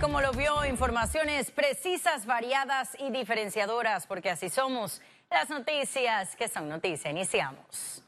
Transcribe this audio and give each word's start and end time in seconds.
como 0.00 0.22
lo 0.22 0.32
vio, 0.32 0.64
informaciones 0.64 1.50
precisas, 1.50 2.24
variadas 2.24 2.96
y 2.98 3.10
diferenciadoras, 3.10 4.06
porque 4.06 4.30
así 4.30 4.48
somos 4.48 5.02
las 5.30 5.50
noticias 5.50 6.34
que 6.36 6.48
son 6.48 6.68
noticia. 6.68 7.10
Iniciamos. 7.10 8.02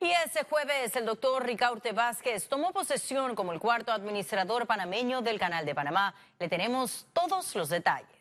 Y 0.00 0.10
ese 0.26 0.44
jueves 0.44 0.94
el 0.96 1.06
doctor 1.06 1.44
Ricaurte 1.44 1.92
Vázquez 1.92 2.48
tomó 2.48 2.72
posesión 2.72 3.34
como 3.34 3.52
el 3.52 3.60
cuarto 3.60 3.92
administrador 3.92 4.66
panameño 4.66 5.22
del 5.22 5.38
Canal 5.38 5.64
de 5.64 5.74
Panamá. 5.74 6.14
Le 6.38 6.48
tenemos 6.48 7.06
todos 7.14 7.54
los 7.54 7.70
detalles. 7.70 8.13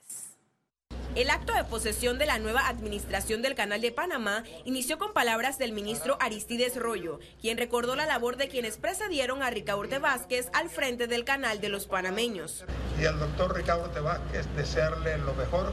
El 1.15 1.29
acto 1.29 1.53
de 1.53 1.63
posesión 1.63 2.17
de 2.17 2.25
la 2.25 2.39
nueva 2.39 2.67
administración 2.67 3.43
del 3.43 3.53
Canal 3.53 3.81
de 3.81 3.91
Panamá 3.91 4.43
inició 4.65 4.97
con 4.97 5.13
palabras 5.13 5.59
del 5.59 5.71
ministro 5.71 6.17
Aristides 6.19 6.75
Rollo, 6.75 7.19
quien 7.39 7.59
recordó 7.59 7.95
la 7.95 8.07
labor 8.07 8.35
de 8.35 8.47
quienes 8.47 8.77
precedieron 8.77 9.43
a 9.43 9.51
Ricaurte 9.51 9.99
Vázquez 9.99 10.47
al 10.53 10.71
frente 10.71 11.05
del 11.05 11.23
Canal 11.23 11.61
de 11.61 11.69
los 11.69 11.85
Panameños. 11.85 12.65
Y 12.99 13.05
al 13.05 13.19
doctor 13.19 13.55
Ricaurte 13.55 13.99
Vázquez 13.99 14.47
desearle 14.55 15.19
lo 15.19 15.35
mejor, 15.35 15.71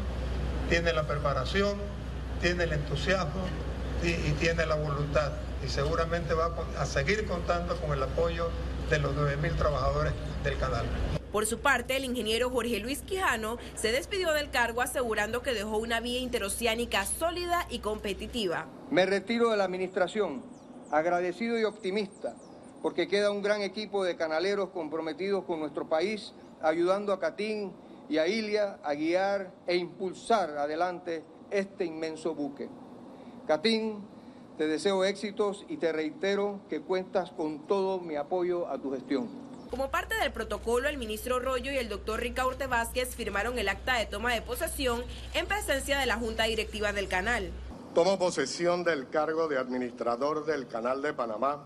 tiene 0.68 0.92
la 0.92 1.06
preparación, 1.06 1.78
tiene 2.42 2.64
el 2.64 2.74
entusiasmo 2.74 3.46
y, 4.02 4.08
y 4.08 4.36
tiene 4.38 4.66
la 4.66 4.74
voluntad. 4.74 5.32
Y 5.64 5.70
seguramente 5.70 6.34
va 6.34 6.54
a 6.78 6.84
seguir 6.84 7.24
contando 7.24 7.80
con 7.80 7.92
el 7.92 8.02
apoyo 8.02 8.50
de 8.90 8.98
los 8.98 9.14
9.000 9.14 9.56
trabajadores 9.56 10.12
del 10.44 10.58
canal. 10.58 10.84
Por 11.32 11.46
su 11.46 11.60
parte, 11.60 11.96
el 11.96 12.04
ingeniero 12.04 12.50
Jorge 12.50 12.80
Luis 12.80 13.02
Quijano 13.02 13.58
se 13.76 13.92
despidió 13.92 14.32
del 14.32 14.50
cargo 14.50 14.80
asegurando 14.80 15.42
que 15.42 15.54
dejó 15.54 15.78
una 15.78 16.00
vía 16.00 16.18
interoceánica 16.18 17.06
sólida 17.06 17.66
y 17.70 17.78
competitiva. 17.78 18.66
Me 18.90 19.06
retiro 19.06 19.50
de 19.50 19.56
la 19.56 19.64
administración, 19.64 20.42
agradecido 20.90 21.56
y 21.56 21.62
optimista, 21.62 22.34
porque 22.82 23.06
queda 23.06 23.30
un 23.30 23.42
gran 23.42 23.62
equipo 23.62 24.02
de 24.02 24.16
canaleros 24.16 24.70
comprometidos 24.70 25.44
con 25.44 25.60
nuestro 25.60 25.88
país, 25.88 26.32
ayudando 26.62 27.12
a 27.12 27.20
Catín 27.20 27.72
y 28.08 28.18
a 28.18 28.26
Ilia 28.26 28.80
a 28.82 28.94
guiar 28.94 29.52
e 29.68 29.76
impulsar 29.76 30.58
adelante 30.58 31.22
este 31.52 31.84
inmenso 31.84 32.34
buque. 32.34 32.68
Catín, 33.46 34.04
te 34.58 34.66
deseo 34.66 35.04
éxitos 35.04 35.64
y 35.68 35.76
te 35.76 35.92
reitero 35.92 36.60
que 36.68 36.80
cuentas 36.80 37.30
con 37.30 37.68
todo 37.68 38.00
mi 38.00 38.16
apoyo 38.16 38.68
a 38.68 38.78
tu 38.78 38.90
gestión. 38.90 39.49
Como 39.70 39.88
parte 39.88 40.16
del 40.16 40.32
protocolo, 40.32 40.88
el 40.88 40.98
ministro 40.98 41.38
Rollo 41.38 41.70
y 41.70 41.76
el 41.76 41.88
doctor 41.88 42.18
Ricaurte 42.18 42.66
Vázquez 42.66 43.14
firmaron 43.14 43.56
el 43.56 43.68
acta 43.68 43.98
de 43.98 44.06
toma 44.06 44.34
de 44.34 44.42
posesión 44.42 45.04
en 45.32 45.46
presencia 45.46 46.00
de 46.00 46.06
la 46.06 46.16
Junta 46.16 46.44
Directiva 46.44 46.92
del 46.92 47.06
canal. 47.06 47.52
Tomo 47.94 48.18
posesión 48.18 48.82
del 48.82 49.08
cargo 49.10 49.46
de 49.46 49.58
administrador 49.58 50.44
del 50.44 50.66
Canal 50.66 51.02
de 51.02 51.14
Panamá 51.14 51.64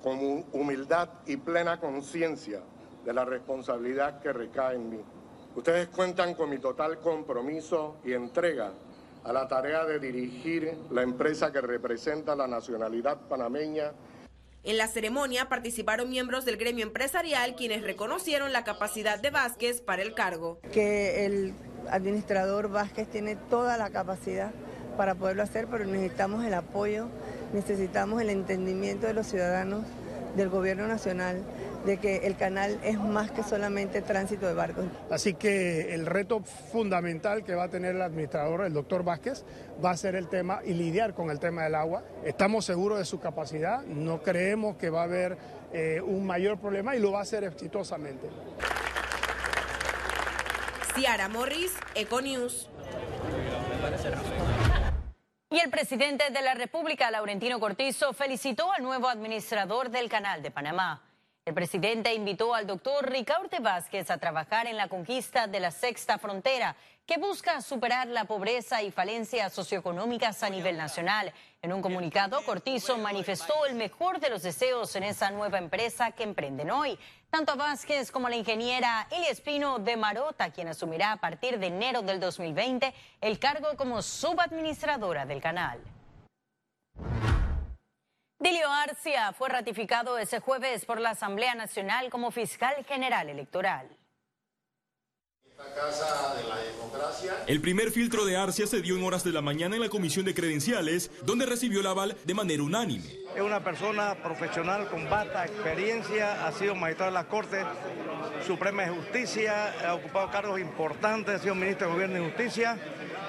con 0.00 0.44
humildad 0.52 1.08
y 1.26 1.36
plena 1.36 1.80
conciencia 1.80 2.60
de 3.04 3.12
la 3.12 3.24
responsabilidad 3.24 4.20
que 4.20 4.32
recae 4.32 4.76
en 4.76 4.90
mí. 4.90 5.00
Ustedes 5.56 5.88
cuentan 5.88 6.34
con 6.34 6.50
mi 6.50 6.58
total 6.58 7.00
compromiso 7.00 7.96
y 8.04 8.12
entrega 8.12 8.70
a 9.24 9.32
la 9.32 9.48
tarea 9.48 9.84
de 9.84 9.98
dirigir 9.98 10.76
la 10.92 11.02
empresa 11.02 11.50
que 11.50 11.60
representa 11.60 12.36
la 12.36 12.46
nacionalidad 12.46 13.18
panameña 13.28 13.90
en 14.64 14.78
la 14.78 14.88
ceremonia 14.88 15.48
participaron 15.48 16.08
miembros 16.08 16.44
del 16.44 16.56
gremio 16.56 16.84
empresarial 16.84 17.54
quienes 17.54 17.82
reconocieron 17.82 18.52
la 18.52 18.64
capacidad 18.64 19.20
de 19.20 19.30
Vázquez 19.30 19.80
para 19.80 20.02
el 20.02 20.14
cargo. 20.14 20.58
Que 20.72 21.26
el 21.26 21.54
administrador 21.90 22.70
Vázquez 22.70 23.08
tiene 23.08 23.36
toda 23.36 23.76
la 23.76 23.90
capacidad 23.90 24.52
para 24.96 25.14
poderlo 25.14 25.42
hacer, 25.42 25.66
pero 25.70 25.84
necesitamos 25.84 26.44
el 26.44 26.54
apoyo, 26.54 27.08
necesitamos 27.52 28.22
el 28.22 28.30
entendimiento 28.30 29.06
de 29.06 29.12
los 29.12 29.26
ciudadanos, 29.26 29.84
del 30.36 30.48
gobierno 30.48 30.86
nacional, 30.88 31.42
de 31.84 31.98
que 31.98 32.26
el 32.26 32.36
canal 32.36 32.78
es 32.82 32.98
más 32.98 33.30
que 33.30 33.42
solamente 33.42 34.02
tránsito 34.02 34.46
de 34.46 34.54
barcos. 34.54 34.86
Así 35.10 35.34
que 35.34 35.94
el 35.94 36.06
reto 36.06 36.40
fundamental 36.40 37.44
que 37.44 37.54
va 37.54 37.64
a 37.64 37.68
tener 37.68 37.94
el 37.94 38.02
administrador, 38.02 38.64
el 38.64 38.72
doctor 38.72 39.04
Vázquez, 39.04 39.44
va 39.84 39.90
a 39.90 39.96
ser 39.96 40.14
el 40.14 40.28
tema 40.28 40.60
y 40.64 40.74
lidiar 40.74 41.14
con 41.14 41.30
el 41.30 41.38
tema 41.38 41.64
del 41.64 41.74
agua. 41.74 42.02
Estamos 42.24 42.64
seguros 42.64 42.98
de 42.98 43.04
su 43.04 43.20
capacidad, 43.20 43.84
no 43.84 44.22
creemos 44.22 44.76
que 44.76 44.90
va 44.90 45.02
a 45.02 45.04
haber 45.04 45.36
eh, 45.72 46.00
un 46.00 46.26
mayor 46.26 46.58
problema 46.58 46.96
y 46.96 47.00
lo 47.00 47.12
va 47.12 47.20
a 47.20 47.22
hacer 47.22 47.44
exitosamente. 47.44 48.28
Ciara 50.94 51.28
Morris, 51.28 51.72
Econews. 51.94 52.70
Y 55.50 55.58
el 55.60 55.70
presidente 55.70 56.30
de 56.30 56.42
la 56.42 56.54
República, 56.54 57.10
Laurentino 57.10 57.60
Cortizo, 57.60 58.12
felicitó 58.12 58.72
al 58.72 58.82
nuevo 58.82 59.08
administrador 59.08 59.90
del 59.90 60.08
Canal 60.08 60.42
de 60.42 60.50
Panamá. 60.50 61.02
El 61.46 61.52
presidente 61.52 62.14
invitó 62.14 62.54
al 62.54 62.66
doctor 62.66 63.10
Ricaurte 63.10 63.60
Vázquez 63.60 64.10
a 64.10 64.16
trabajar 64.16 64.66
en 64.66 64.78
la 64.78 64.88
conquista 64.88 65.46
de 65.46 65.60
la 65.60 65.70
sexta 65.70 66.16
frontera, 66.16 66.74
que 67.04 67.18
busca 67.18 67.60
superar 67.60 68.06
la 68.06 68.24
pobreza 68.24 68.82
y 68.82 68.90
falencias 68.90 69.52
socioeconómicas 69.52 70.42
a 70.42 70.48
nivel 70.48 70.78
nacional. 70.78 71.34
En 71.60 71.74
un 71.74 71.82
comunicado, 71.82 72.42
Cortizo 72.46 72.96
manifestó 72.96 73.66
el 73.66 73.74
mejor 73.74 74.20
de 74.20 74.30
los 74.30 74.42
deseos 74.42 74.96
en 74.96 75.02
esa 75.02 75.30
nueva 75.32 75.58
empresa 75.58 76.12
que 76.12 76.22
emprenden 76.22 76.70
hoy. 76.70 76.98
Tanto 77.28 77.52
a 77.52 77.56
Vázquez 77.56 78.10
como 78.10 78.30
la 78.30 78.36
ingeniera 78.36 79.06
Elia 79.10 79.28
Espino 79.28 79.78
de 79.78 79.98
Marota, 79.98 80.50
quien 80.50 80.68
asumirá 80.68 81.12
a 81.12 81.18
partir 81.18 81.58
de 81.58 81.66
enero 81.66 82.00
del 82.00 82.20
2020 82.20 82.94
el 83.20 83.38
cargo 83.38 83.76
como 83.76 84.00
subadministradora 84.00 85.26
del 85.26 85.42
canal. 85.42 85.78
Dilio 88.44 88.70
Arcia 88.70 89.32
fue 89.32 89.48
ratificado 89.48 90.18
ese 90.18 90.38
jueves 90.38 90.84
por 90.84 91.00
la 91.00 91.10
Asamblea 91.10 91.54
Nacional 91.54 92.10
como 92.10 92.30
fiscal 92.30 92.84
general 92.84 93.30
electoral. 93.30 93.88
El 97.46 97.62
primer 97.62 97.90
filtro 97.90 98.26
de 98.26 98.36
Arcia 98.36 98.66
se 98.66 98.82
dio 98.82 98.98
en 98.98 99.04
horas 99.04 99.24
de 99.24 99.32
la 99.32 99.40
mañana 99.40 99.76
en 99.76 99.80
la 99.80 99.88
Comisión 99.88 100.26
de 100.26 100.34
Credenciales, 100.34 101.10
donde 101.24 101.46
recibió 101.46 101.80
el 101.80 101.86
aval 101.86 102.18
de 102.24 102.34
manera 102.34 102.62
unánime. 102.62 103.06
Es 103.34 103.40
una 103.40 103.64
persona 103.64 104.14
profesional 104.22 104.90
con 104.90 105.08
vasta 105.08 105.46
experiencia, 105.46 106.46
ha 106.46 106.52
sido 106.52 106.74
magistrado 106.74 107.12
de 107.12 107.14
la 107.14 107.28
Corte 107.28 107.64
Suprema 108.46 108.82
de 108.82 108.90
Justicia, 108.90 109.72
ha 109.88 109.94
ocupado 109.94 110.30
cargos 110.30 110.60
importantes, 110.60 111.36
ha 111.36 111.38
sido 111.38 111.54
ministro 111.54 111.86
de 111.86 111.94
Gobierno 111.94 112.18
y 112.18 112.28
Justicia 112.28 112.78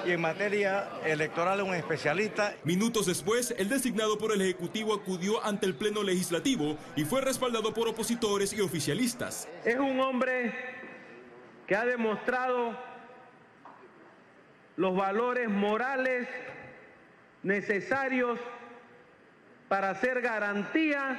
y 0.06 0.12
en 0.12 0.20
materia 0.20 0.88
electoral 1.04 1.60
es 1.60 1.66
un 1.66 1.74
especialista. 1.74 2.54
Minutos 2.64 3.06
después, 3.06 3.54
el 3.58 3.68
designado 3.68 4.18
por 4.18 4.32
el 4.32 4.40
Ejecutivo 4.40 4.94
acudió 4.94 5.44
ante 5.44 5.66
el 5.66 5.74
Pleno 5.74 6.02
Legislativo 6.02 6.76
y 6.94 7.04
fue 7.04 7.20
respaldado 7.20 7.74
por 7.74 7.88
opositores 7.88 8.52
y 8.52 8.60
oficialistas. 8.60 9.48
Es 9.64 9.78
un 9.78 9.98
hombre 10.00 10.54
que 11.66 11.74
ha 11.74 11.84
demostrado 11.84 12.76
los 14.76 14.96
valores 14.96 15.48
morales 15.48 16.28
necesarios 17.42 18.38
para 19.68 19.90
hacer 19.90 20.20
garantía 20.20 21.18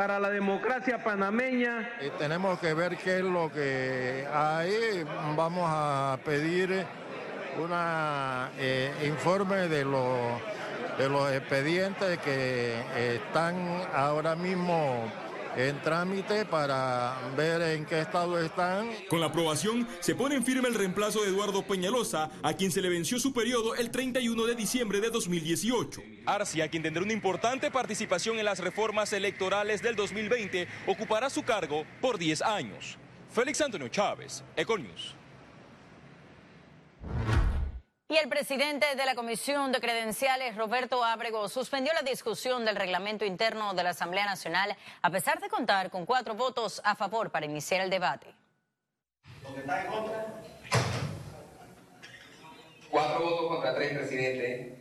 para 0.00 0.18
la 0.18 0.30
democracia 0.30 1.04
panameña. 1.04 1.90
tenemos 2.18 2.58
que 2.58 2.72
ver 2.72 2.96
qué 2.96 3.18
es 3.18 3.22
lo 3.22 3.52
que 3.52 4.26
hay. 4.32 5.04
Vamos 5.36 5.64
a 5.66 6.18
pedir 6.24 6.86
un 7.58 7.70
eh, 8.58 8.90
informe 9.04 9.68
de 9.68 9.84
los, 9.84 10.40
de 10.96 11.06
los 11.06 11.30
expedientes 11.30 12.18
que 12.20 12.80
están 13.14 13.56
ahora 13.94 14.34
mismo 14.36 15.04
en 15.56 15.80
trámite 15.82 16.44
para 16.44 17.16
ver 17.36 17.62
en 17.62 17.84
qué 17.84 18.00
estado 18.00 18.38
están. 18.38 18.90
Con 19.08 19.20
la 19.20 19.26
aprobación 19.26 19.86
se 20.00 20.14
pone 20.14 20.36
en 20.36 20.44
firme 20.44 20.68
el 20.68 20.74
reemplazo 20.74 21.22
de 21.22 21.28
Eduardo 21.28 21.62
Peñalosa, 21.62 22.30
a 22.42 22.54
quien 22.54 22.70
se 22.70 22.80
le 22.80 22.88
venció 22.88 23.18
su 23.18 23.32
periodo 23.32 23.74
el 23.74 23.90
31 23.90 24.46
de 24.46 24.54
diciembre 24.54 25.00
de 25.00 25.10
2018. 25.10 26.02
Arcia, 26.26 26.68
quien 26.68 26.82
tendrá 26.82 27.02
una 27.02 27.12
importante 27.12 27.70
participación 27.70 28.38
en 28.38 28.44
las 28.44 28.58
reformas 28.60 29.12
electorales 29.12 29.82
del 29.82 29.96
2020, 29.96 30.68
ocupará 30.86 31.30
su 31.30 31.42
cargo 31.42 31.84
por 32.00 32.18
10 32.18 32.42
años. 32.42 32.98
Félix 33.32 33.60
Antonio 33.60 33.88
Chávez, 33.88 34.42
Econius. 34.56 35.19
Y 38.10 38.16
el 38.16 38.28
presidente 38.28 38.96
de 38.96 39.06
la 39.06 39.14
Comisión 39.14 39.70
de 39.70 39.80
Credenciales, 39.80 40.56
Roberto 40.56 41.04
Ábrego, 41.04 41.48
suspendió 41.48 41.92
la 41.92 42.02
discusión 42.02 42.64
del 42.64 42.74
reglamento 42.74 43.24
interno 43.24 43.72
de 43.72 43.84
la 43.84 43.90
Asamblea 43.90 44.24
Nacional 44.24 44.76
a 45.00 45.10
pesar 45.10 45.38
de 45.38 45.48
contar 45.48 45.90
con 45.90 46.04
cuatro 46.06 46.34
votos 46.34 46.82
a 46.82 46.96
favor 46.96 47.30
para 47.30 47.46
iniciar 47.46 47.82
el 47.82 47.88
debate. 47.88 48.26
¿Dónde 49.44 49.60
está 49.60 49.84
en 49.84 49.92
contra? 49.92 50.26
Cuatro 52.90 53.20
votos 53.20 53.48
contra 53.48 53.74
tres, 53.76 53.96
presidente. 53.96 54.74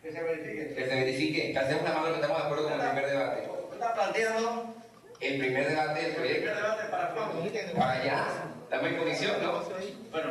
Que 0.00 0.10
se 0.10 0.22
verifique. 0.22 0.74
Que 0.74 0.86
se 0.86 0.94
verifique. 0.94 1.52
Que 1.52 1.58
hacemos 1.58 1.82
una 1.82 1.92
mano 1.92 2.06
que 2.06 2.14
estamos 2.14 2.38
de 2.38 2.44
acuerdo 2.44 2.64
con 2.64 2.72
el 2.72 2.80
primer 2.80 3.06
debate. 3.06 3.50
¿Está 3.74 3.92
planteando? 3.92 4.74
El 5.20 5.38
primer 5.38 5.68
debate 5.68 6.00
del 6.00 6.14
proyecto. 6.14 6.48
¿El 6.48 6.54
primer 6.54 6.62
debate 6.62 6.84
para 6.90 7.10
cuándo? 7.10 7.42
Para 7.76 7.92
allá. 7.92 8.26
Estamos 8.64 8.86
en 8.86 8.96
comisión, 8.96 9.42
¿no? 9.42 9.73
Bueno. 10.14 10.30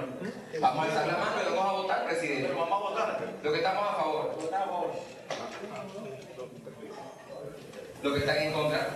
Vamos 0.62 0.86
a 0.86 0.88
alzar 0.88 1.08
la 1.08 1.18
mano 1.18 1.42
y 1.42 1.56
vamos 1.58 1.68
a 1.68 1.72
votar, 1.74 2.06
presidente. 2.06 2.54
Vamos 2.54 2.72
a 2.72 2.90
votar. 2.90 3.20
Lo 3.44 3.52
que 3.52 3.58
estamos 3.58 3.84
a 3.84 3.96
favor. 3.96 4.36
Votar 4.40 4.62
a 4.62 4.66
favor. 4.66 4.92
Lo 8.02 8.14
que 8.14 8.20
están 8.20 8.38
en 8.38 8.54
contra. 8.54 8.88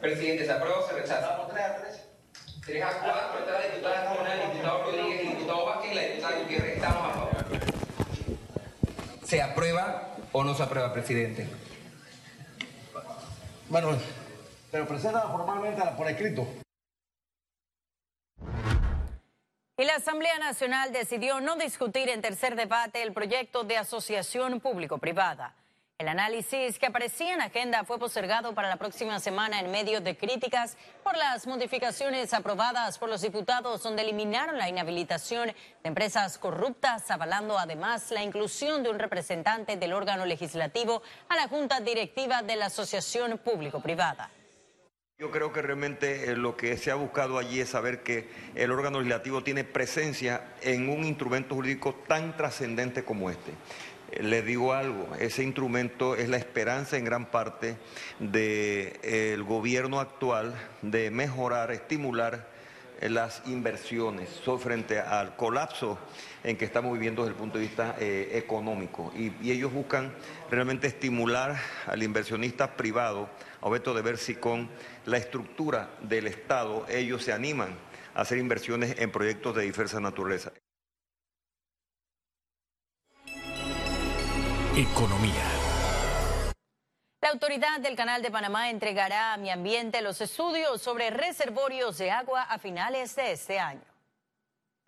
Presidente, 0.00 0.46
¿se 0.46 0.52
aprueba 0.52 0.78
o 0.78 0.88
se 0.88 0.94
rechaza? 0.94 1.28
Vamos 1.28 1.48
3 1.52 1.64
a 1.64 1.76
3. 1.82 2.08
3 2.64 2.82
a 2.82 2.98
4, 2.98 3.38
está 3.40 3.52
la 3.52 3.66
diputada 3.66 4.04
Ramona, 4.04 4.34
el 4.34 4.52
diputado 4.52 4.84
Rodríguez, 4.84 5.20
el 5.20 5.28
diputado 5.28 5.66
Vázquez 5.66 5.92
y 5.92 5.94
la 5.96 6.02
diputada 6.02 6.38
Gutiérrez. 6.38 6.76
Estamos 6.76 7.04
a 7.04 7.12
favor. 7.12 7.30
¿Se 9.22 9.42
aprueba 9.42 10.14
o 10.32 10.44
no 10.44 10.54
se 10.54 10.62
aprueba, 10.62 10.94
presidente? 10.94 11.46
Bueno, 13.68 13.98
pero 14.70 14.88
presenta 14.88 15.20
formalmente 15.28 15.82
por 15.98 16.08
escrito. 16.08 16.61
Y 19.82 19.84
la 19.84 19.96
Asamblea 19.96 20.38
Nacional 20.38 20.92
decidió 20.92 21.40
no 21.40 21.56
discutir 21.56 22.08
en 22.08 22.22
tercer 22.22 22.54
debate 22.54 23.02
el 23.02 23.12
proyecto 23.12 23.64
de 23.64 23.78
asociación 23.78 24.60
público-privada. 24.60 25.56
El 25.98 26.06
análisis 26.06 26.78
que 26.78 26.86
aparecía 26.86 27.34
en 27.34 27.40
agenda 27.40 27.82
fue 27.82 27.98
postergado 27.98 28.54
para 28.54 28.68
la 28.68 28.76
próxima 28.76 29.18
semana 29.18 29.58
en 29.58 29.72
medio 29.72 30.00
de 30.00 30.16
críticas 30.16 30.76
por 31.02 31.16
las 31.16 31.48
modificaciones 31.48 32.32
aprobadas 32.32 32.96
por 32.96 33.08
los 33.08 33.22
diputados 33.22 33.82
donde 33.82 34.02
eliminaron 34.02 34.56
la 34.56 34.68
inhabilitación 34.68 35.48
de 35.48 35.54
empresas 35.82 36.38
corruptas, 36.38 37.10
avalando 37.10 37.58
además 37.58 38.12
la 38.12 38.22
inclusión 38.22 38.84
de 38.84 38.90
un 38.90 39.00
representante 39.00 39.76
del 39.76 39.94
órgano 39.94 40.26
legislativo 40.26 41.02
a 41.28 41.34
la 41.34 41.48
junta 41.48 41.80
directiva 41.80 42.42
de 42.42 42.54
la 42.54 42.66
asociación 42.66 43.36
público-privada. 43.36 44.30
Yo 45.22 45.30
creo 45.30 45.52
que 45.52 45.62
realmente 45.62 46.32
eh, 46.32 46.36
lo 46.36 46.56
que 46.56 46.76
se 46.76 46.90
ha 46.90 46.96
buscado 46.96 47.38
allí 47.38 47.60
es 47.60 47.68
saber 47.68 48.02
que 48.02 48.26
el 48.56 48.72
órgano 48.72 48.98
legislativo 48.98 49.44
tiene 49.44 49.62
presencia 49.62 50.48
en 50.62 50.88
un 50.88 51.04
instrumento 51.04 51.54
jurídico 51.54 51.94
tan 52.08 52.36
trascendente 52.36 53.04
como 53.04 53.30
este. 53.30 53.52
Eh, 54.10 54.24
le 54.24 54.42
digo 54.42 54.72
algo, 54.72 55.14
ese 55.20 55.44
instrumento 55.44 56.16
es 56.16 56.28
la 56.28 56.38
esperanza 56.38 56.96
en 56.96 57.04
gran 57.04 57.26
parte 57.26 57.76
del 58.18 59.44
gobierno 59.44 60.00
actual 60.00 60.56
de 60.82 61.12
mejorar, 61.12 61.70
estimular 61.70 62.34
eh, 62.34 62.61
las 63.08 63.42
inversiones 63.46 64.28
frente 64.58 65.00
al 65.00 65.36
colapso 65.36 65.98
en 66.44 66.56
que 66.56 66.64
estamos 66.64 66.92
viviendo 66.92 67.22
desde 67.22 67.34
el 67.34 67.38
punto 67.38 67.58
de 67.58 67.64
vista 67.64 67.96
económico. 68.32 69.12
Y, 69.16 69.32
y 69.42 69.50
ellos 69.50 69.72
buscan 69.72 70.14
realmente 70.50 70.86
estimular 70.86 71.56
al 71.86 72.02
inversionista 72.02 72.76
privado 72.76 73.28
a 73.60 73.68
de 73.94 74.02
ver 74.02 74.18
si 74.18 74.34
con 74.34 74.68
la 75.06 75.16
estructura 75.16 75.90
del 76.02 76.26
Estado 76.26 76.86
ellos 76.88 77.22
se 77.22 77.32
animan 77.32 77.74
a 78.14 78.22
hacer 78.22 78.38
inversiones 78.38 78.96
en 78.98 79.10
proyectos 79.10 79.54
de 79.56 79.62
diversa 79.62 80.00
naturaleza. 80.00 80.52
Economía. 84.76 85.61
Autoridad 87.32 87.80
del 87.80 87.96
Canal 87.96 88.20
de 88.20 88.30
Panamá 88.30 88.68
entregará 88.68 89.32
a 89.32 89.36
Mi 89.38 89.48
Ambiente 89.48 90.02
los 90.02 90.20
estudios 90.20 90.82
sobre 90.82 91.08
reservorios 91.08 91.96
de 91.96 92.10
agua 92.10 92.42
a 92.42 92.58
finales 92.58 93.16
de 93.16 93.32
este 93.32 93.58
año. 93.58 93.91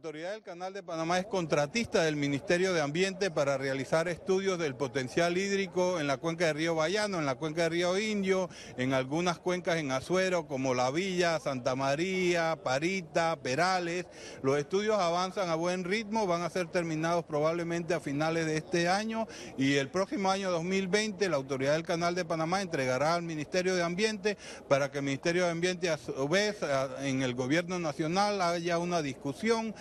La 0.04 0.08
Autoridad 0.08 0.32
del 0.32 0.42
Canal 0.42 0.74
de 0.74 0.82
Panamá 0.82 1.18
es 1.18 1.24
contratista 1.24 2.02
del 2.02 2.14
Ministerio 2.14 2.74
de 2.74 2.82
Ambiente 2.82 3.30
para 3.30 3.56
realizar 3.56 4.06
estudios 4.06 4.58
del 4.58 4.76
potencial 4.76 5.38
hídrico 5.38 5.98
en 5.98 6.06
la 6.06 6.18
cuenca 6.18 6.44
de 6.44 6.52
Río 6.52 6.74
Bayano, 6.74 7.18
en 7.18 7.24
la 7.24 7.36
cuenca 7.36 7.62
de 7.62 7.68
Río 7.70 7.98
Indio, 7.98 8.50
en 8.76 8.92
algunas 8.92 9.38
cuencas 9.38 9.76
en 9.76 9.92
Azuero 9.92 10.46
como 10.46 10.74
La 10.74 10.90
Villa, 10.90 11.40
Santa 11.40 11.74
María, 11.74 12.58
Parita, 12.62 13.36
Perales. 13.36 14.04
Los 14.42 14.58
estudios 14.58 14.98
avanzan 14.98 15.48
a 15.48 15.54
buen 15.54 15.84
ritmo, 15.84 16.26
van 16.26 16.42
a 16.42 16.50
ser 16.50 16.66
terminados 16.66 17.24
probablemente 17.24 17.94
a 17.94 18.00
finales 18.00 18.44
de 18.44 18.58
este 18.58 18.90
año 18.90 19.26
y 19.56 19.76
el 19.76 19.88
próximo 19.88 20.30
año 20.30 20.50
2020 20.50 21.30
la 21.30 21.36
Autoridad 21.36 21.72
del 21.72 21.84
Canal 21.84 22.14
de 22.14 22.26
Panamá 22.26 22.60
entregará 22.60 23.14
al 23.14 23.22
Ministerio 23.22 23.74
de 23.74 23.82
Ambiente 23.82 24.36
para 24.68 24.90
que 24.90 24.98
el 24.98 25.04
Ministerio 25.04 25.44
de 25.46 25.50
Ambiente 25.50 25.88
a 25.88 25.96
su 25.96 26.28
vez 26.28 26.58
en 27.00 27.22
el 27.22 27.34
Gobierno 27.34 27.78
Nacional 27.78 28.42
haya 28.42 28.76
una 28.76 29.00
discusión 29.00 29.74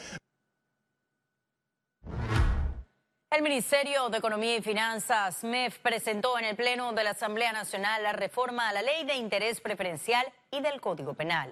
el 3.35 3.41
Ministerio 3.41 4.09
de 4.09 4.19
Economía 4.19 4.57
y 4.57 4.61
Finanzas, 4.61 5.43
MEF, 5.43 5.79
presentó 5.79 6.37
en 6.37 6.45
el 6.45 6.55
Pleno 6.55 6.93
de 6.93 7.03
la 7.03 7.11
Asamblea 7.11 7.51
Nacional 7.51 8.03
la 8.03 8.13
reforma 8.13 8.69
a 8.69 8.73
la 8.73 8.83
Ley 8.83 9.05
de 9.05 9.15
Interés 9.15 9.59
Preferencial 9.59 10.23
y 10.51 10.61
del 10.61 10.79
Código 10.79 11.15
Penal. 11.15 11.51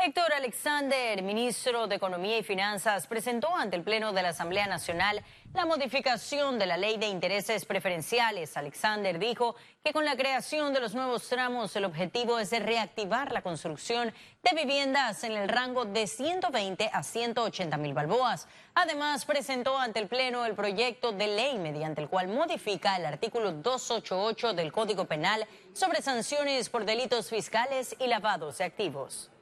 Héctor 0.00 0.32
Alexander, 0.32 1.20
ministro 1.24 1.88
de 1.88 1.96
Economía 1.96 2.38
y 2.38 2.44
Finanzas, 2.44 3.08
presentó 3.08 3.52
ante 3.56 3.74
el 3.74 3.82
Pleno 3.82 4.12
de 4.12 4.22
la 4.22 4.28
Asamblea 4.28 4.68
Nacional 4.68 5.24
la 5.54 5.66
modificación 5.66 6.56
de 6.56 6.66
la 6.66 6.76
ley 6.76 6.98
de 6.98 7.08
intereses 7.08 7.64
preferenciales. 7.64 8.56
Alexander 8.56 9.18
dijo 9.18 9.56
que 9.82 9.92
con 9.92 10.04
la 10.04 10.14
creación 10.16 10.72
de 10.72 10.78
los 10.78 10.94
nuevos 10.94 11.28
tramos 11.28 11.74
el 11.74 11.84
objetivo 11.84 12.38
es 12.38 12.50
reactivar 12.50 13.32
la 13.32 13.42
construcción 13.42 14.14
de 14.44 14.54
viviendas 14.54 15.24
en 15.24 15.32
el 15.32 15.48
rango 15.48 15.84
de 15.84 16.06
120 16.06 16.90
a 16.92 17.02
180 17.02 17.76
mil 17.76 17.92
balboas. 17.92 18.46
Además, 18.74 19.24
presentó 19.24 19.76
ante 19.76 19.98
el 19.98 20.06
Pleno 20.06 20.46
el 20.46 20.54
proyecto 20.54 21.10
de 21.10 21.26
ley 21.26 21.58
mediante 21.58 22.00
el 22.00 22.08
cual 22.08 22.28
modifica 22.28 22.96
el 22.96 23.04
artículo 23.04 23.50
288 23.50 24.54
del 24.54 24.70
Código 24.70 25.06
Penal 25.06 25.44
sobre 25.72 26.02
sanciones 26.02 26.68
por 26.68 26.84
delitos 26.84 27.30
fiscales 27.30 27.96
y 27.98 28.06
lavados 28.06 28.58
de 28.58 28.64
activos. 28.64 29.32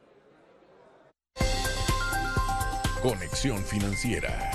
Conexión 3.07 3.65
Financiera. 3.65 4.51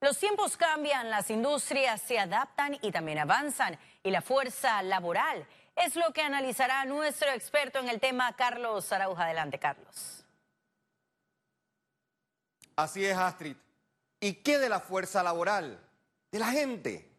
Los 0.00 0.16
tiempos 0.20 0.56
cambian, 0.56 1.10
las 1.10 1.28
industrias 1.28 2.00
se 2.00 2.16
adaptan 2.16 2.78
y 2.80 2.92
también 2.92 3.18
avanzan. 3.18 3.76
Y 4.04 4.12
la 4.12 4.22
fuerza 4.22 4.80
laboral 4.84 5.48
es 5.74 5.96
lo 5.96 6.12
que 6.12 6.22
analizará 6.22 6.84
nuestro 6.84 7.28
experto 7.32 7.80
en 7.80 7.88
el 7.88 7.98
tema, 7.98 8.36
Carlos 8.36 8.92
Arauja. 8.92 9.24
Adelante, 9.24 9.58
Carlos. 9.58 10.24
Así 12.76 13.04
es, 13.04 13.16
Astrid. 13.16 13.56
¿Y 14.20 14.34
qué 14.34 14.60
de 14.60 14.68
la 14.68 14.78
fuerza 14.78 15.24
laboral? 15.24 15.80
De 16.30 16.38
la 16.38 16.52
gente. 16.52 17.10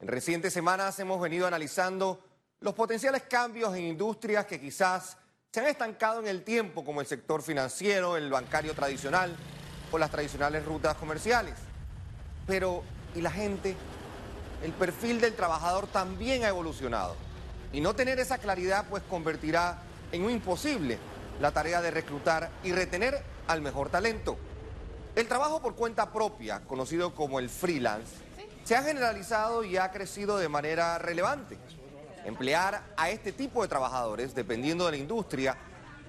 En 0.00 0.08
recientes 0.08 0.52
semanas 0.52 0.98
hemos 0.98 1.18
venido 1.18 1.46
analizando 1.46 2.22
los 2.60 2.74
potenciales 2.74 3.22
cambios 3.22 3.74
en 3.74 3.84
industrias 3.84 4.44
que 4.44 4.60
quizás 4.60 5.16
se 5.52 5.60
han 5.60 5.66
estancado 5.66 6.20
en 6.20 6.28
el 6.28 6.42
tiempo, 6.42 6.84
como 6.84 7.00
el 7.00 7.06
sector 7.06 7.42
financiero, 7.42 8.16
el 8.16 8.30
bancario 8.30 8.74
tradicional 8.74 9.34
o 9.90 9.98
las 9.98 10.10
tradicionales 10.10 10.64
rutas 10.64 10.94
comerciales. 10.96 11.54
Pero, 12.46 12.84
¿y 13.14 13.22
la 13.22 13.30
gente? 13.30 13.74
El 14.62 14.72
perfil 14.72 15.20
del 15.20 15.34
trabajador 15.34 15.86
también 15.86 16.44
ha 16.44 16.48
evolucionado. 16.48 17.16
Y 17.72 17.80
no 17.80 17.94
tener 17.94 18.18
esa 18.18 18.38
claridad 18.38 18.86
pues 18.90 19.02
convertirá 19.08 19.78
en 20.12 20.22
un 20.22 20.30
imposible 20.30 20.98
la 21.40 21.50
tarea 21.50 21.80
de 21.80 21.90
reclutar 21.90 22.50
y 22.62 22.72
retener 22.72 23.22
al 23.46 23.62
mejor 23.62 23.88
talento. 23.88 24.36
El 25.16 25.28
trabajo 25.28 25.62
por 25.62 25.74
cuenta 25.76 26.12
propia, 26.12 26.60
conocido 26.60 27.14
como 27.14 27.38
el 27.38 27.48
freelance, 27.48 28.16
se 28.64 28.76
ha 28.76 28.82
generalizado 28.82 29.64
y 29.64 29.78
ha 29.78 29.90
crecido 29.90 30.36
de 30.36 30.48
manera 30.48 30.98
relevante. 30.98 31.56
Emplear 32.28 32.82
a 32.98 33.08
este 33.08 33.32
tipo 33.32 33.62
de 33.62 33.68
trabajadores, 33.68 34.34
dependiendo 34.34 34.84
de 34.84 34.90
la 34.90 34.96
industria, 34.98 35.56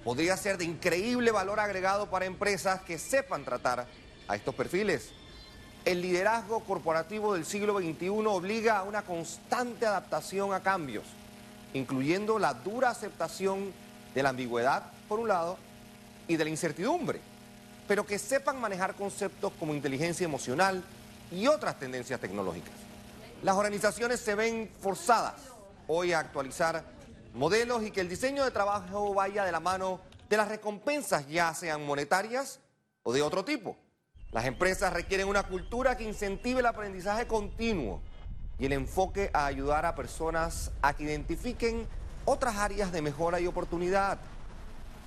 podría 0.03 0.35
ser 0.35 0.57
de 0.57 0.65
increíble 0.65 1.31
valor 1.31 1.61
agregado 1.61 2.09
para 2.09 2.25
empresas 2.25 2.81
que 2.81 2.99
sepan 2.99 3.45
tratar 3.45 3.87
a 4.27 4.35
estos 4.35 4.53
perfiles. 4.53 5.11
El 5.85 6.01
liderazgo 6.01 6.59
corporativo 6.65 7.35
del 7.35 7.45
siglo 7.45 7.79
XXI 7.79 8.09
obliga 8.09 8.79
a 8.79 8.83
una 8.83 9.03
constante 9.03 9.85
adaptación 9.85 10.53
a 10.53 10.59
cambios, 10.59 11.05
incluyendo 11.73 12.37
la 12.37 12.53
dura 12.53 12.89
aceptación 12.89 13.71
de 14.13 14.21
la 14.21 14.31
ambigüedad, 14.31 14.91
por 15.07 15.21
un 15.21 15.29
lado, 15.29 15.57
y 16.27 16.35
de 16.35 16.43
la 16.43 16.49
incertidumbre, 16.49 17.21
pero 17.87 18.05
que 18.05 18.19
sepan 18.19 18.59
manejar 18.59 18.93
conceptos 18.95 19.53
como 19.57 19.73
inteligencia 19.73 20.25
emocional 20.25 20.83
y 21.31 21.47
otras 21.47 21.79
tendencias 21.79 22.19
tecnológicas. 22.19 22.73
Las 23.41 23.55
organizaciones 23.55 24.19
se 24.19 24.35
ven 24.35 24.69
forzadas 24.81 25.58
hoy 25.91 26.13
a 26.13 26.19
actualizar 26.19 26.83
modelos 27.33 27.83
y 27.83 27.89
que 27.89 27.99
el 27.99 28.07
diseño 28.07 28.45
de 28.45 28.51
trabajo 28.51 29.11
vaya 29.13 29.43
de 29.43 29.51
la 29.51 29.59
mano 29.59 29.99
de 30.29 30.37
las 30.37 30.47
recompensas, 30.47 31.27
ya 31.27 31.53
sean 31.55 31.83
monetarias 31.83 32.59
o 33.01 33.11
de 33.11 33.23
otro 33.23 33.43
tipo. 33.43 33.75
Las 34.31 34.45
empresas 34.45 34.93
requieren 34.93 35.27
una 35.27 35.41
cultura 35.41 35.97
que 35.97 36.03
incentive 36.03 36.59
el 36.59 36.67
aprendizaje 36.67 37.25
continuo 37.25 38.01
y 38.59 38.67
el 38.67 38.73
enfoque 38.73 39.31
a 39.33 39.47
ayudar 39.47 39.87
a 39.87 39.95
personas 39.95 40.71
a 40.83 40.93
que 40.93 41.05
identifiquen 41.05 41.87
otras 42.23 42.57
áreas 42.57 42.91
de 42.91 43.01
mejora 43.01 43.39
y 43.39 43.47
oportunidad. 43.47 44.19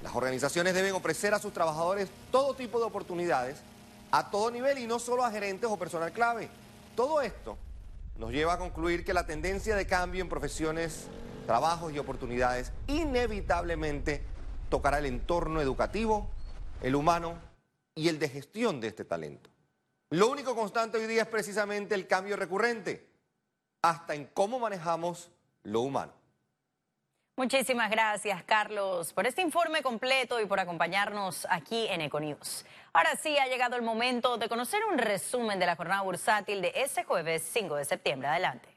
Las 0.02 0.16
organizaciones 0.16 0.74
deben 0.74 0.94
ofrecer 0.94 1.32
a 1.32 1.38
sus 1.38 1.52
trabajadores 1.52 2.08
todo 2.32 2.54
tipo 2.54 2.80
de 2.80 2.86
oportunidades 2.86 3.58
a 4.10 4.30
todo 4.30 4.50
nivel 4.50 4.78
y 4.78 4.88
no 4.88 4.98
solo 4.98 5.24
a 5.24 5.30
gerentes 5.30 5.70
o 5.70 5.76
personal 5.76 6.10
clave. 6.10 6.48
Todo 6.96 7.22
esto 7.22 7.56
nos 8.16 8.30
lleva 8.30 8.54
a 8.54 8.58
concluir 8.58 9.04
que 9.04 9.14
la 9.14 9.26
tendencia 9.26 9.76
de 9.76 9.86
cambio 9.86 10.22
en 10.22 10.28
profesiones, 10.28 11.08
trabajos 11.46 11.92
y 11.92 11.98
oportunidades 11.98 12.72
inevitablemente 12.86 14.22
tocará 14.68 14.98
el 14.98 15.06
entorno 15.06 15.60
educativo, 15.60 16.30
el 16.82 16.94
humano 16.94 17.38
y 17.94 18.08
el 18.08 18.18
de 18.18 18.28
gestión 18.28 18.80
de 18.80 18.88
este 18.88 19.04
talento. 19.04 19.50
Lo 20.10 20.30
único 20.30 20.54
constante 20.54 20.98
hoy 20.98 21.06
día 21.06 21.22
es 21.22 21.28
precisamente 21.28 21.94
el 21.94 22.06
cambio 22.06 22.36
recurrente, 22.36 23.08
hasta 23.80 24.14
en 24.14 24.26
cómo 24.26 24.58
manejamos 24.58 25.30
lo 25.62 25.80
humano. 25.80 26.12
Muchísimas 27.34 27.90
gracias, 27.90 28.42
Carlos, 28.42 29.14
por 29.14 29.26
este 29.26 29.40
informe 29.40 29.82
completo 29.82 30.38
y 30.38 30.44
por 30.44 30.60
acompañarnos 30.60 31.46
aquí 31.48 31.86
en 31.88 32.02
Econews. 32.02 32.66
Ahora 32.92 33.16
sí, 33.16 33.38
ha 33.38 33.46
llegado 33.46 33.74
el 33.76 33.82
momento 33.82 34.36
de 34.36 34.50
conocer 34.50 34.84
un 34.84 34.98
resumen 34.98 35.58
de 35.58 35.64
la 35.64 35.74
jornada 35.74 36.02
bursátil 36.02 36.60
de 36.60 36.74
ese 36.76 37.04
jueves 37.04 37.42
5 37.50 37.76
de 37.76 37.84
septiembre. 37.86 38.28
Adelante. 38.28 38.71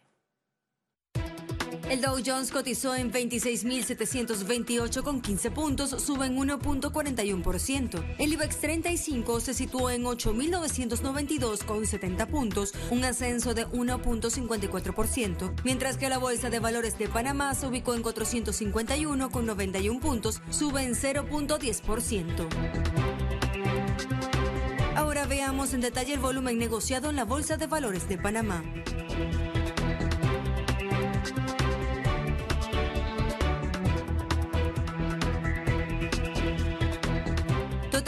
El 1.89 2.01
Dow 2.01 2.18
Jones 2.25 2.50
cotizó 2.51 2.96
en 2.96 3.12
26.728 3.12 5.04
con 5.04 5.22
15 5.22 5.51
puntos, 5.51 5.92
sube 5.92 6.25
en 6.25 6.36
1.41%. 6.36 8.04
El 8.18 8.34
IBEX 8.34 8.58
35 8.58 9.39
se 9.39 9.54
situó 9.54 9.92
en 9.92 10.04
8.992 10.04 11.63
con 11.63 11.86
70 11.86 12.25
puntos, 12.25 12.74
un 12.89 13.06
ascenso 13.06 13.54
de 13.54 13.68
1.54%, 13.68 15.54
mientras 15.63 15.98
que 15.98 16.10
la 16.10 16.18
Bolsa 16.18 16.50
de 16.50 16.60
Valores 16.60 16.98
de 16.98 17.08
Panamá 17.08 17.54
se 17.54 17.68
ubicó 17.68 17.94
en 17.94 18.01
451 18.01 19.30
con 19.30 19.46
91 19.46 20.00
puntos, 20.00 20.42
sube 20.50 20.82
en 20.82 20.96
0.10%. 20.96 22.48
Ahora 24.96 25.27
veamos 25.27 25.75
en 25.75 25.82
detalle 25.82 26.13
el 26.13 26.20
volumen 26.20 26.58
negociado 26.58 27.12
en 27.12 27.15
la 27.15 27.25
Bolsa 27.25 27.58
de 27.58 27.68
Valores 27.68 28.10
de 28.10 28.18
Panamá. 28.18 28.63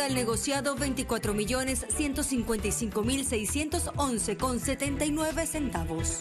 Total 0.07 0.15
negociado 0.15 0.75
24 0.75 1.33
millones 1.33 1.85
155 1.89 3.03
mil 3.03 3.25
611 3.25 4.37
con 4.37 4.57
79 4.57 5.45
centavos. 5.45 6.19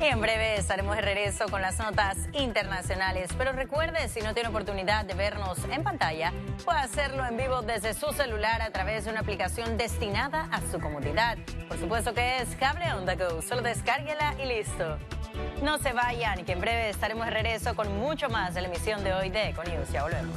En 0.00 0.20
breve 0.20 0.56
estaremos 0.56 0.96
de 0.96 1.02
regreso 1.02 1.46
con 1.48 1.62
las 1.62 1.78
notas 1.78 2.16
internacionales. 2.32 3.30
Pero 3.38 3.52
recuerde, 3.52 4.08
si 4.08 4.20
no 4.20 4.34
tiene 4.34 4.48
oportunidad 4.48 5.04
de 5.04 5.14
vernos 5.14 5.58
en 5.70 5.84
pantalla, 5.84 6.32
puede 6.64 6.80
hacerlo 6.80 7.24
en 7.24 7.36
vivo 7.36 7.62
desde 7.62 7.94
su 7.94 8.12
celular 8.12 8.60
a 8.60 8.72
través 8.72 9.04
de 9.04 9.12
una 9.12 9.20
aplicación 9.20 9.76
destinada 9.76 10.48
a 10.50 10.60
su 10.72 10.80
comodidad. 10.80 11.38
Por 11.68 11.78
supuesto 11.78 12.14
que 12.14 12.38
es 12.38 12.48
Cable 12.56 12.92
On 12.94 13.06
The 13.06 13.14
Go. 13.14 13.42
Solo 13.42 13.62
descárguela 13.62 14.34
y 14.42 14.46
listo. 14.46 14.98
No 15.62 15.78
se 15.78 15.92
vayan, 15.92 16.44
que 16.44 16.50
en 16.50 16.60
breve 16.60 16.90
estaremos 16.90 17.26
de 17.26 17.30
regreso 17.30 17.76
con 17.76 17.96
mucho 17.96 18.28
más 18.28 18.54
de 18.54 18.62
la 18.62 18.66
emisión 18.66 19.04
de 19.04 19.12
hoy 19.12 19.30
de 19.30 19.50
Econews. 19.50 19.92
Ya 19.92 20.02
volvemos. 20.02 20.36